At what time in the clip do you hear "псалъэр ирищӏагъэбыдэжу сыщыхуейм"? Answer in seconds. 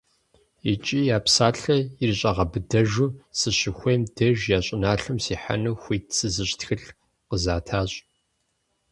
1.25-4.01